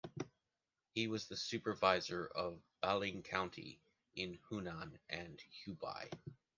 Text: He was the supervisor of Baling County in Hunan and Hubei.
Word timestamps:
He 0.95 1.05
was 1.07 1.27
the 1.27 1.37
supervisor 1.37 2.25
of 2.25 2.59
Baling 2.81 3.21
County 3.21 3.83
in 4.15 4.39
Hunan 4.49 4.97
and 5.07 5.39
Hubei. 5.63 6.09